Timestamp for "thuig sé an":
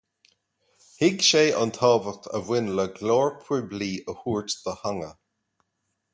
0.85-1.71